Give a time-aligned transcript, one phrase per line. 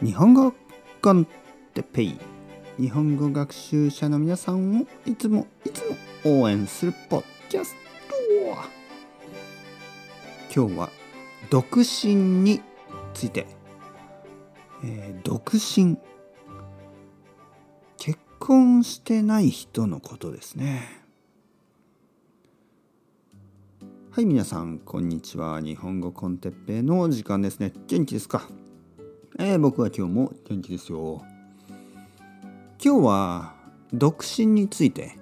[0.00, 0.54] 日本語
[1.02, 1.26] コン
[1.74, 2.18] テペイ。
[2.78, 5.82] 日本語学習者の皆さんをいつもいつ
[6.24, 7.78] も応援するポッキャスト。
[10.54, 10.90] 今日は
[11.50, 12.60] 独身に
[13.12, 13.48] ついて、
[14.84, 15.98] えー独身。
[17.96, 21.02] 結婚してない人のことですね。
[24.12, 25.60] はい皆さんこんにちは。
[25.60, 27.72] 日本語コンテッペイの時間ですね。
[27.88, 28.48] 元気ですか？
[29.40, 31.22] えー僕は今日も元気ですよ。
[32.84, 33.54] 今日は
[33.92, 35.12] 独身について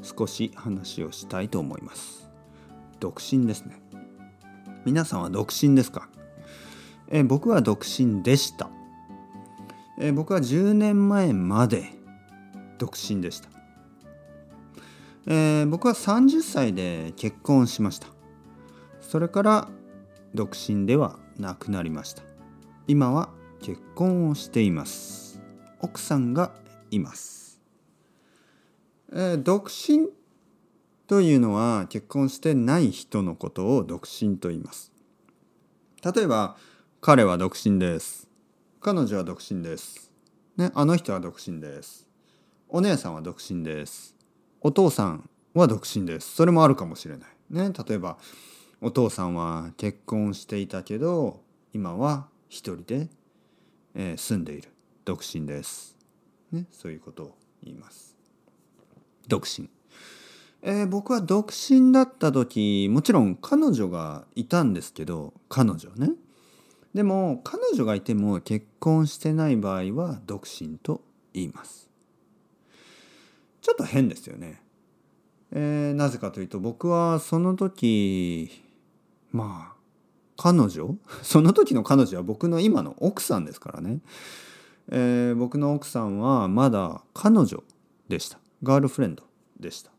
[0.00, 2.30] 少し話をしたいと思います。
[3.00, 3.82] 独身ですね。
[4.84, 6.08] 皆さんは独身ですか、
[7.08, 8.70] えー僕は独身でした、
[9.98, 11.90] えー僕は10年前まで
[12.78, 13.48] 独身でした、
[15.26, 18.06] えー僕は30歳で結婚しました。
[19.00, 19.68] それから
[20.32, 22.22] 独身ではなくなりました。
[22.86, 23.30] 今は
[23.64, 25.40] 結婚をしています。
[25.80, 26.52] 奥さんが
[26.90, 27.62] います、
[29.10, 30.10] えー独身
[31.06, 34.92] というのは結婚してない人のことを独身と言います。
[36.14, 36.58] 例えば
[37.00, 38.28] 彼は独身です。
[38.82, 40.12] 彼女は独身です。
[40.58, 42.06] ねあの人は独身です。
[42.68, 44.14] お姉さんは独身です。
[44.60, 46.34] お父さんは独身です。
[46.34, 47.30] それもあるかもしれない。
[47.48, 48.18] ね例えば
[48.82, 51.40] お父さんは結婚していたけど
[51.72, 53.08] 今は一人で、
[53.94, 54.70] えー住んでいる。
[55.04, 55.96] 独身です、
[56.50, 58.16] ね、そういうことを言います。
[59.28, 59.68] 独身、
[60.62, 66.12] えー僕は独身だった時もちろん彼女がいたんですけど彼女ね。
[66.94, 71.90] でも彼女がいても結婚してない場合は独身と言います。
[73.60, 74.62] ちょっと変ですよね。
[75.52, 78.62] えーなぜかというと僕はその時
[79.32, 79.73] まあ
[80.36, 80.96] 彼女？
[81.22, 84.00] その時の彼女は僕の今の奥さんですからね、
[84.88, 87.62] えー僕の奥さんはまだ彼女
[88.08, 88.38] でした。
[88.62, 89.24] ガールフレンド
[89.58, 89.90] でした。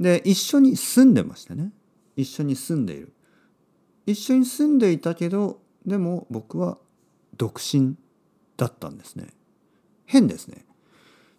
[0.00, 1.72] で一緒に住んでましたね。
[2.16, 3.12] 一緒に住んでいる。
[4.06, 6.78] 一緒に住んでいたけどでも僕は
[7.36, 7.96] 独身
[8.56, 9.28] だったんですね。
[10.06, 10.64] 変ですね。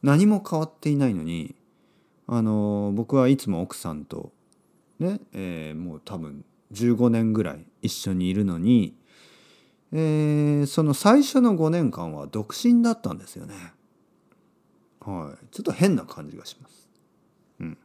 [0.02, 1.56] 何も変わっていないのに
[2.28, 4.32] あの僕はいつも奥さんと
[5.00, 8.96] ね、えーもう多分15年ぐらい一緒にいるのに、
[9.92, 13.56] えーその最初の5年間は独身だったんですよね。
[15.00, 16.90] はい、ちょっと変な感じがします。
[17.60, 17.78] うん、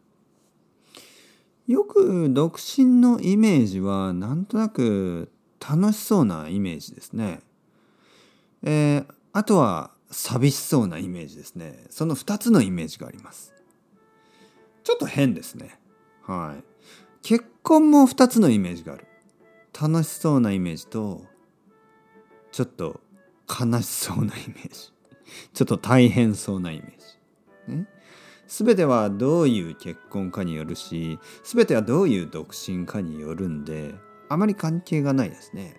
[1.66, 5.30] よく独身のイメージはなんとなく
[5.60, 7.40] 楽しそうなイメージですね。
[8.62, 11.84] えーあとは寂しそうなイメージですね。
[11.90, 13.54] その2つのイメージがあります。
[14.82, 15.78] ちょっと変ですね。
[16.22, 16.64] はい。
[17.22, 19.06] 結婚も2つのイメージがある。
[19.80, 21.24] 楽しそうなイメージと、
[22.52, 23.00] ちょっと
[23.48, 24.92] 悲しそうなイメージ。
[25.54, 27.76] ちょっと大変そうなイメージ。
[27.76, 27.88] ね。
[28.46, 33.94] 全てはどういう結婚かによるし、全てはどういう独身かによるんで、
[34.28, 35.76] あまり関係がないですね。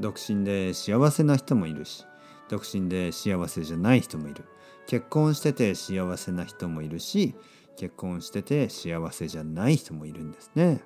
[0.00, 2.04] 独身で幸せな人もいるし、
[2.48, 4.44] 独身で幸せじゃない人もいる。
[4.86, 7.34] 結婚してて幸せな人もいるし、
[7.76, 10.80] 結婚してて幸せじゃない人もいるんですね。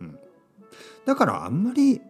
[0.00, 0.18] うん、
[1.04, 2.00] だからあんまり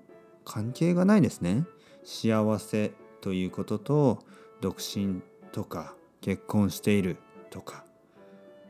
[0.45, 1.65] 関係がないですね。
[2.05, 4.19] 幸せということと
[4.61, 5.23] 独身
[5.53, 7.17] とか結婚している
[7.51, 7.85] とか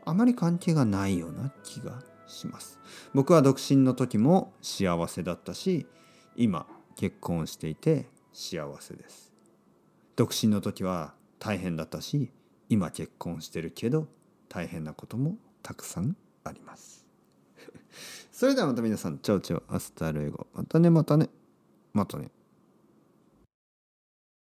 [0.04, 2.80] あまり関係がないような気がします。
[3.14, 5.86] 僕は独身の時も幸せだったし
[6.36, 9.32] 今結婚していて幸せです。
[10.16, 12.30] 独身の時は大変だったし
[12.69, 14.08] 今結婚してるけど
[14.52, 16.14] 大変なこともたくさん
[16.44, 17.06] あります。
[18.30, 20.47] それではまた皆さん、 chao chao、hasta luego。
[20.52, 21.30] またね、またね、
[21.94, 22.30] またね。